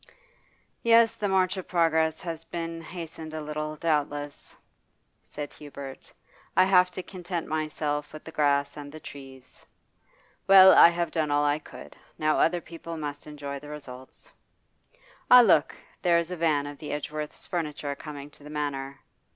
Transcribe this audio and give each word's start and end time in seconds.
'Yes, 0.81 1.13
the 1.13 1.27
march 1.29 1.57
of 1.57 1.67
progress 1.67 2.21
has 2.21 2.43
been 2.43 2.81
hastened 2.81 3.35
a 3.35 3.39
little, 3.43 3.75
doubtless,' 3.75 4.55
said 5.21 5.53
Hubert. 5.53 6.11
'I 6.57 6.65
have 6.65 6.89
to 6.89 7.03
content 7.03 7.45
myself 7.45 8.11
with 8.11 8.23
the 8.23 8.31
grass 8.31 8.77
and 8.77 8.91
the 8.91 8.99
trees. 8.99 9.63
Well, 10.47 10.71
I 10.73 10.89
have 10.89 11.11
done 11.11 11.29
all 11.29 11.45
I 11.45 11.59
could, 11.59 11.95
now 12.17 12.39
other 12.39 12.61
people 12.61 12.97
must 12.97 13.27
enjoy 13.27 13.59
the 13.59 13.69
results. 13.69 14.31
Ah, 15.29 15.41
look! 15.41 15.75
there 16.01 16.17
is 16.17 16.31
a 16.31 16.35
van 16.35 16.65
of 16.65 16.79
the 16.79 16.91
Edgeworths' 16.93 17.45
furniture 17.45 17.93
coming 17.93 18.31
to 18.31 18.43
the 18.43 18.49
Manor. 18.49 19.01